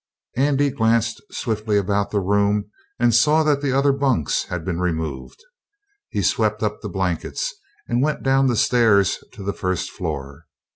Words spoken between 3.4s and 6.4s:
that the other bunks had been removed. He